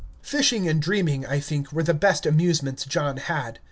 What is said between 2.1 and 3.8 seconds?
amusements John had.